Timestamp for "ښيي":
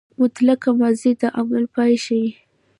2.03-2.29